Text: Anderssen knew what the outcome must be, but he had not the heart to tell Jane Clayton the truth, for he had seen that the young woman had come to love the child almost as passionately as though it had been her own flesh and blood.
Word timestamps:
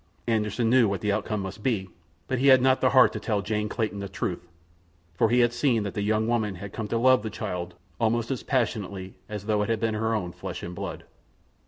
Anderssen 0.27 0.67
knew 0.67 0.87
what 0.89 1.01
the 1.01 1.11
outcome 1.11 1.41
must 1.41 1.61
be, 1.61 1.87
but 2.27 2.39
he 2.39 2.47
had 2.47 2.59
not 2.59 2.81
the 2.81 2.89
heart 2.89 3.13
to 3.13 3.19
tell 3.19 3.43
Jane 3.43 3.69
Clayton 3.69 3.99
the 3.99 4.09
truth, 4.09 4.47
for 5.13 5.29
he 5.29 5.41
had 5.41 5.53
seen 5.53 5.83
that 5.83 5.93
the 5.93 6.01
young 6.01 6.27
woman 6.27 6.55
had 6.55 6.73
come 6.73 6.87
to 6.87 6.97
love 6.97 7.21
the 7.21 7.29
child 7.29 7.75
almost 7.99 8.31
as 8.31 8.41
passionately 8.41 9.13
as 9.29 9.45
though 9.45 9.61
it 9.61 9.69
had 9.69 9.79
been 9.79 9.93
her 9.93 10.15
own 10.15 10.31
flesh 10.31 10.63
and 10.63 10.73
blood. 10.73 11.03